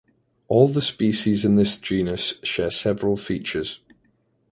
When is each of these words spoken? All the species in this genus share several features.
All 0.47 0.67
the 0.67 0.81
species 0.81 1.45
in 1.45 1.57
this 1.57 1.77
genus 1.77 2.33
share 2.41 2.71
several 2.71 3.15
features. 3.15 3.81